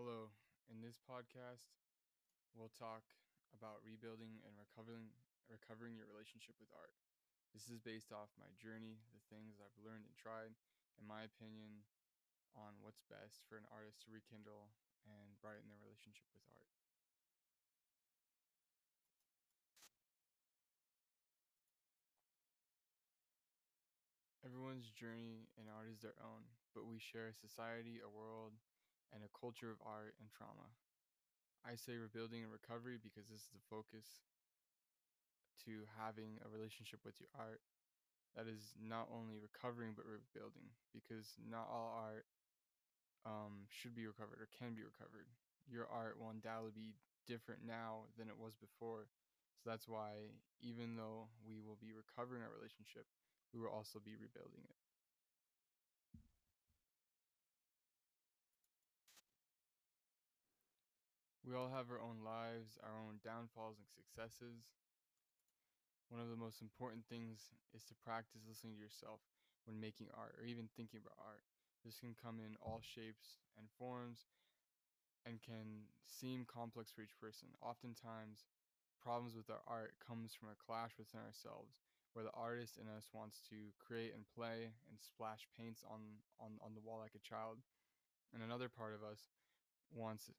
[0.00, 0.32] Hello.
[0.72, 1.76] In this podcast,
[2.56, 3.04] we'll talk
[3.52, 5.12] about rebuilding and recovering
[5.52, 6.96] recovering your relationship with art.
[7.52, 10.56] This is based off my journey, the things I've learned and tried,
[10.96, 11.84] and my opinion
[12.56, 14.72] on what's best for an artist to rekindle
[15.04, 16.72] and brighten their relationship with art.
[24.44, 28.56] Everyone's journey in art is their own, but we share a society, a world,
[29.14, 30.72] and a culture of art and trauma.
[31.64, 34.06] I say rebuilding and recovery because this is the focus
[35.66, 37.60] to having a relationship with your art
[38.36, 42.26] that is not only recovering but rebuilding because not all art
[43.26, 45.28] um, should be recovered or can be recovered.
[45.68, 46.94] Your art will undoubtedly be
[47.28, 49.06] different now than it was before.
[49.60, 50.32] So that's why,
[50.64, 53.04] even though we will be recovering our relationship,
[53.52, 54.80] we will also be rebuilding it.
[61.50, 64.70] We all have our own lives, our own downfalls and successes.
[66.06, 69.18] One of the most important things is to practice listening to yourself
[69.66, 71.42] when making art or even thinking about art.
[71.82, 74.30] This can come in all shapes and forms
[75.26, 77.50] and can seem complex for each person.
[77.58, 78.46] Oftentimes,
[79.02, 81.82] problems with our art comes from a clash within ourselves
[82.14, 86.62] where the artist in us wants to create and play and splash paints on on,
[86.62, 87.58] on the wall like a child
[88.30, 89.34] and another part of us
[89.90, 90.30] wants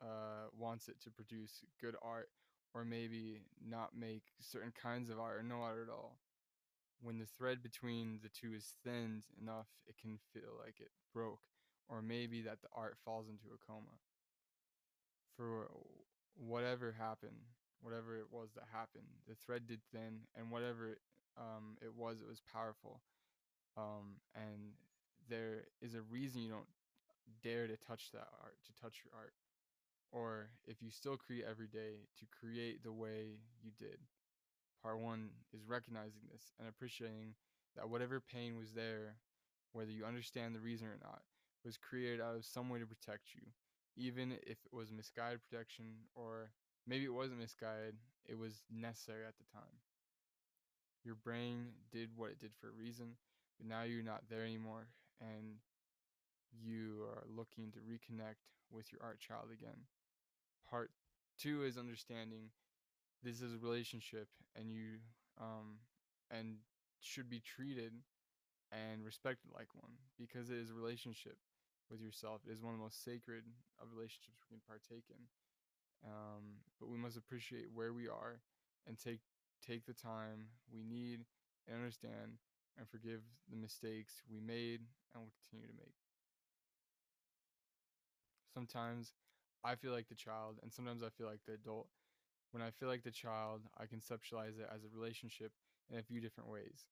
[0.00, 2.28] uh, wants it to produce good art
[2.74, 6.18] or maybe not make certain kinds of art or no art at all.
[7.00, 11.42] When the thread between the two is thinned enough, it can feel like it broke,
[11.88, 14.02] or maybe that the art falls into a coma.
[15.36, 15.70] For
[16.34, 20.98] whatever happened, whatever it was that happened, the thread did thin, and whatever
[21.36, 23.00] um, it was, it was powerful.
[23.76, 24.74] Um, and
[25.30, 26.66] there is a reason you don't
[27.44, 29.34] dare to touch that art, to touch your art
[30.12, 33.98] or if you still create every day to create the way you did.
[34.82, 37.34] Part one is recognizing this and appreciating
[37.76, 39.16] that whatever pain was there,
[39.72, 41.22] whether you understand the reason or not,
[41.64, 43.42] was created out of some way to protect you,
[43.96, 46.50] even if it was misguided protection or
[46.86, 49.82] maybe it wasn't misguided, it was necessary at the time.
[51.04, 53.16] Your brain did what it did for a reason,
[53.58, 54.88] but now you're not there anymore
[55.20, 55.56] and
[56.52, 59.86] you are looking to reconnect with your art child again
[60.70, 60.90] part
[61.38, 62.50] two is understanding
[63.22, 64.98] this is a relationship and you
[65.40, 65.78] um
[66.30, 66.56] and
[67.00, 67.92] should be treated
[68.72, 71.38] and respected like one because it is a relationship
[71.90, 72.42] with yourself.
[72.46, 73.44] It is one of the most sacred
[73.80, 75.22] of relationships we can partake in
[76.04, 78.40] um, but we must appreciate where we are
[78.86, 79.20] and take
[79.66, 81.24] take the time we need
[81.66, 82.38] and understand
[82.78, 84.80] and forgive the mistakes we made
[85.12, 85.94] and will continue to make.
[88.54, 89.12] Sometimes
[89.64, 91.88] I feel like the child, and sometimes I feel like the adult.
[92.52, 95.52] When I feel like the child, I conceptualize it as a relationship
[95.90, 96.86] in a few different ways.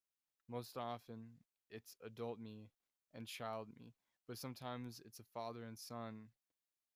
[0.49, 1.38] Most often,
[1.71, 2.71] it's adult me
[3.15, 3.94] and child me,
[4.28, 6.28] but sometimes it's a father and son.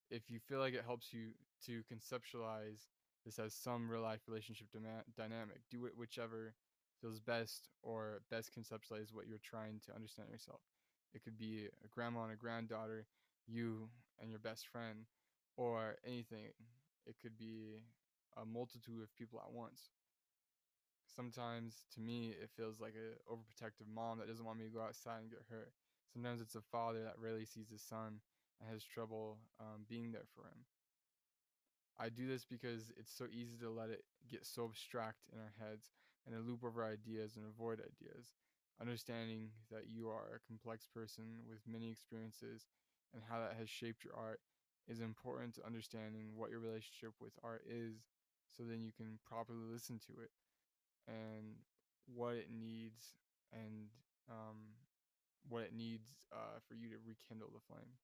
[0.09, 1.31] If you feel like it helps you
[1.65, 2.87] to conceptualize
[3.25, 4.67] this as some real life relationship
[5.15, 6.53] dynamic, do it whichever
[7.01, 10.61] feels best or best conceptualize what you're trying to understand yourself.
[11.13, 13.05] It could be a grandma and a granddaughter,
[13.47, 13.89] you
[14.19, 15.05] and your best friend
[15.57, 16.53] or anything.
[17.05, 17.83] It could be
[18.37, 19.89] a multitude of people at once.
[21.13, 24.81] Sometimes, to me, it feels like an overprotective mom that doesn't want me to go
[24.81, 25.73] outside and get hurt.
[26.13, 28.21] Sometimes it's a father that rarely sees his son
[28.59, 30.63] and has trouble um, being there for him.
[31.99, 35.53] I do this because it's so easy to let it get so abstract in our
[35.59, 35.91] heads
[36.25, 38.33] and to loop over ideas and avoid ideas.
[38.81, 42.65] Understanding that you are a complex person with many experiences
[43.13, 44.39] and how that has shaped your art
[44.87, 48.07] is important to understanding what your relationship with art is
[48.49, 50.31] so then you can properly listen to it
[51.07, 51.55] and
[52.13, 53.15] what it needs
[53.53, 53.87] and
[54.29, 54.75] um,
[55.47, 57.97] what it needs uh, for you to rekindle the flame.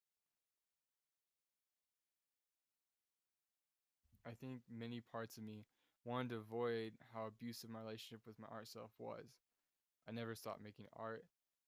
[4.25, 5.65] I think many parts of me
[6.03, 9.25] wanted to avoid how abusive my relationship with my art self was.
[10.07, 11.23] I never stopped making art,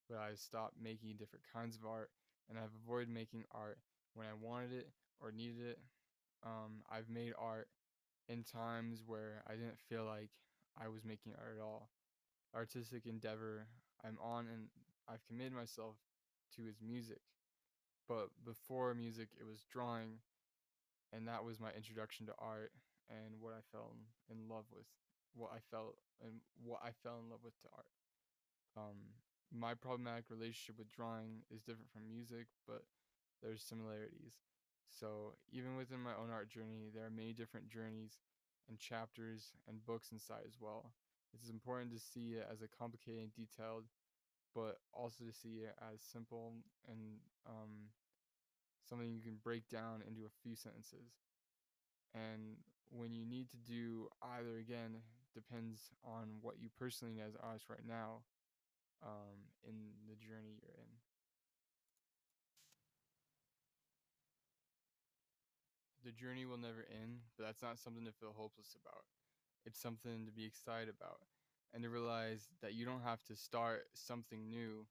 [0.10, 2.10] but I stopped making different kinds of art,
[2.50, 3.78] and I've avoided making art
[4.14, 4.90] when I wanted it
[5.20, 5.80] or needed it.
[6.46, 7.68] Um, I've made art
[8.28, 10.30] in times where I didn't feel like
[10.80, 11.90] I was making art at all.
[12.56, 13.68] Artistic endeavor
[14.04, 14.68] I'm on and
[15.08, 15.96] I've committed myself
[16.56, 17.22] to is music.
[18.08, 20.18] But before music, it was drawing,
[21.14, 22.72] and that was my introduction to art
[23.10, 23.94] and what I fell
[24.32, 24.86] in love with,
[25.36, 27.94] what I felt and what I fell in love with to art.
[28.78, 28.98] Um,
[29.52, 32.84] my problematic relationship with drawing is different from music, but
[33.42, 34.42] there's similarities.
[34.90, 38.20] So, even within my own art journey, there are many different journeys
[38.68, 40.92] and chapters and books inside as well.
[41.34, 43.86] It's important to see it as a complicated and detailed,
[44.56, 46.54] but also to see it as simple
[46.90, 47.94] and um,
[48.88, 51.22] something you can break down into a few sentences.
[52.16, 52.58] And
[52.90, 54.98] when you need to do either again
[55.34, 58.26] depends on what you personally need as an artist right now
[59.06, 59.76] um, in
[60.10, 61.09] the journey you're in.
[66.10, 69.06] The journey will never end, but that's not something to feel hopeless about.
[69.64, 71.22] It's something to be excited about
[71.72, 74.88] and to realize that you don't have to start something new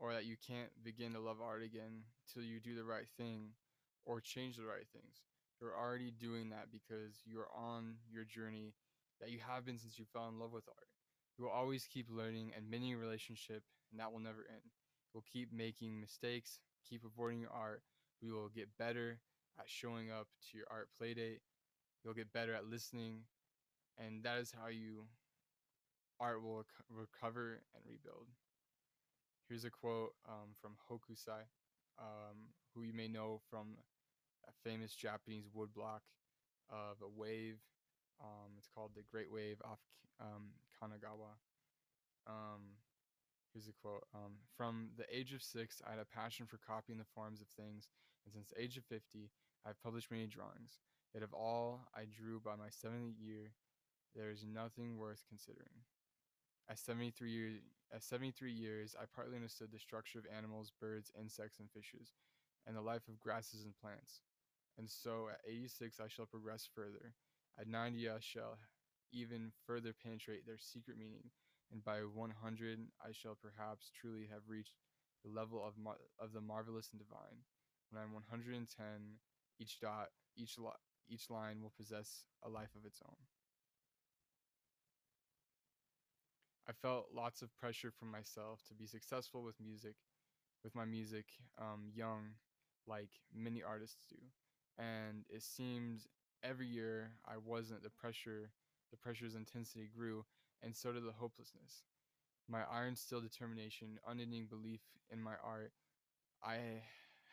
[0.00, 3.50] or that you can't begin to love art again till you do the right thing
[4.04, 5.22] or change the right things.
[5.60, 8.74] You're already doing that because you're on your journey
[9.20, 10.88] that you have been since you fell in love with art.
[11.38, 13.62] You will always keep learning and mending a relationship,
[13.92, 14.72] and that will never end.
[15.14, 16.58] You'll keep making mistakes,
[16.90, 17.84] keep avoiding your art.
[18.20, 19.20] We will get better
[19.58, 21.40] at showing up to your art playdate.
[22.04, 23.22] You'll get better at listening,
[23.98, 25.06] and that is how you
[26.20, 28.28] art will rec- recover and rebuild.
[29.48, 31.48] Here's a quote um, from Hokusai,
[31.98, 33.78] um, who you may know from
[34.46, 36.04] a famous Japanese woodblock
[36.70, 37.58] of a wave.
[38.20, 39.80] Um, it's called the Great Wave off
[40.20, 41.38] um, Kanagawa.
[42.26, 42.76] Um,
[43.52, 46.98] here's a quote um, From the age of six, I had a passion for copying
[46.98, 47.88] the forms of things,
[48.28, 49.30] and since the age of 50,
[49.64, 50.78] I've published many drawings.
[51.14, 53.52] Yet of all I drew by my 70th year,
[54.14, 55.84] there is nothing worth considering.
[56.68, 57.60] At 73 years,
[57.94, 62.12] at 73 years, I partly understood the structure of animals, birds, insects, and fishes,
[62.66, 64.20] and the life of grasses and plants.
[64.76, 67.14] And so at 86, I shall progress further.
[67.58, 68.58] At 90, I shall
[69.10, 71.30] even further penetrate their secret meaning.
[71.72, 74.74] And by 100, I shall perhaps truly have reached
[75.24, 77.44] the level of, mar- of the marvelous and divine.
[77.90, 79.18] When I'm 110,
[79.58, 83.16] each dot, each, li- each line will possess a life of its own.
[86.68, 89.96] I felt lots of pressure from myself to be successful with music,
[90.62, 91.26] with my music,
[91.58, 92.34] um, young,
[92.86, 94.16] like many artists do.
[94.78, 96.00] And it seemed
[96.42, 98.50] every year I wasn't, the pressure,
[98.90, 100.26] the pressure's intensity grew,
[100.62, 101.84] and so did the hopelessness.
[102.48, 104.80] My iron still determination, unending belief
[105.10, 105.72] in my art,
[106.42, 106.82] I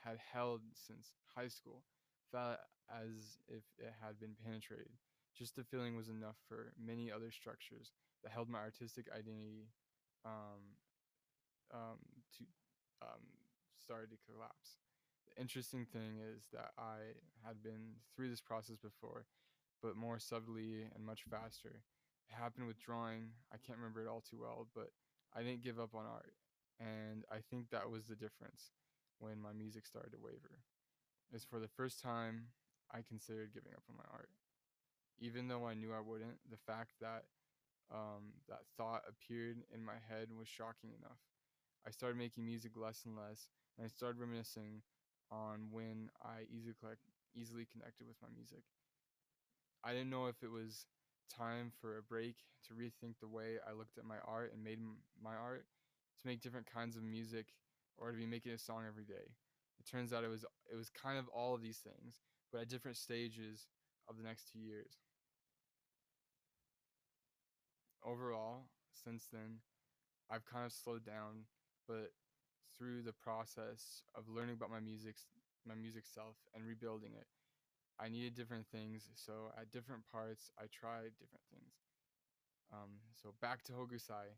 [0.05, 1.83] had held since high school,
[2.31, 2.59] felt
[2.89, 4.93] as if it had been penetrated.
[5.35, 7.91] Just the feeling was enough for many other structures
[8.23, 9.67] that held my artistic identity
[10.23, 10.77] um,
[11.73, 11.99] um,
[12.37, 12.43] to
[13.01, 13.21] um,
[13.81, 14.79] started to collapse.
[15.27, 19.25] The interesting thing is that I had been through this process before,
[19.81, 21.81] but more subtly and much faster.
[22.29, 23.29] It happened with drawing.
[23.51, 24.89] I can't remember it all too well, but
[25.35, 26.33] I didn't give up on art.
[26.79, 28.71] And I think that was the difference
[29.19, 30.61] when my music started to waver.
[31.33, 32.47] Is for the first time
[32.91, 34.29] I considered giving up on my art.
[35.19, 37.25] Even though I knew I wouldn't, the fact that
[37.91, 41.19] um, that thought appeared in my head was shocking enough.
[41.87, 44.81] I started making music less and less, and I started reminiscing
[45.31, 47.01] on when I easily collect,
[47.35, 48.63] easily connected with my music.
[49.83, 50.85] I didn't know if it was
[51.29, 52.35] time for a break
[52.67, 55.65] to rethink the way I looked at my art and made m- my art,
[56.21, 57.53] to make different kinds of music,
[57.97, 59.31] or to be making a song every day.
[59.79, 62.69] It turns out it was it was kind of all of these things, but at
[62.69, 63.67] different stages
[64.07, 64.99] of the next two years
[68.05, 69.59] overall, since then,
[70.29, 71.49] I've kind of slowed down,
[71.87, 72.13] but
[72.77, 75.15] through the process of learning about my music,
[75.67, 77.27] my music self, and rebuilding it,
[77.99, 79.09] I needed different things.
[79.15, 81.73] So at different parts, I tried different things.
[82.71, 84.37] Um, so back to Hokusai.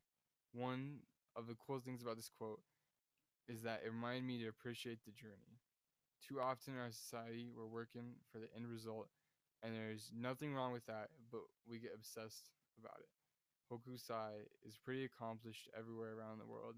[0.53, 1.03] One
[1.35, 2.61] of the cool things about this quote
[3.47, 5.59] is that it reminded me to appreciate the journey.
[6.27, 9.07] Too often in our society, we're working for the end result,
[9.63, 13.09] and there's nothing wrong with that, but we get obsessed about it.
[13.71, 16.75] Hokusai is pretty accomplished everywhere around the world.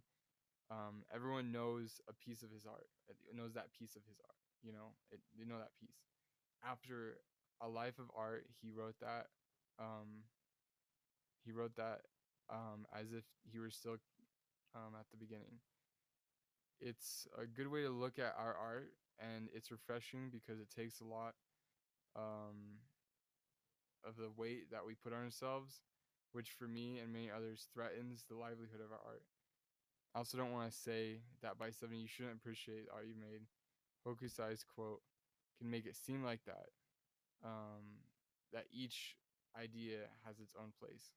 [0.71, 4.37] Um, everyone knows a piece of his art, uh, knows that piece of his art.
[4.61, 5.97] You know, it, they know that piece.
[6.63, 7.17] After
[7.61, 9.27] a life of art, he wrote that.
[9.79, 10.25] Um,
[11.43, 12.01] he wrote that
[12.49, 13.97] um, as if he were still
[14.75, 15.59] um, at the beginning.
[16.81, 21.01] It's a good way to look at our art, and it's refreshing because it takes
[21.01, 21.35] a lot
[22.15, 22.79] um,
[24.07, 25.81] of the weight that we put on ourselves
[26.31, 29.23] which for me and many others threatens the livelihood of our art.
[30.13, 33.41] I also don't want to say that by 70 you shouldn't appreciate art you made.
[34.05, 35.01] Hokusai's quote
[35.57, 36.67] can make it seem like that,
[37.43, 38.05] um,
[38.53, 39.15] that each
[39.59, 41.13] idea has its own place.